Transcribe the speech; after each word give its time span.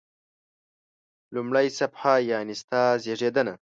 لومړی 1.35 1.67
صفحه: 1.79 2.13
یعنی 2.31 2.53
ستا 2.61 2.81
زیږېدنه. 3.03 3.53